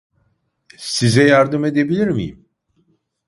Size 0.77 1.23
yardım 1.23 1.65
edebilir 1.65 2.07
miyim? 2.07 2.45